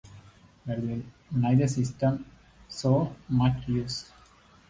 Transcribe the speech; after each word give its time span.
Neither 1.31 1.67
system 1.67 2.25
saw 2.67 3.13
much 3.29 3.67
use. 3.67 4.09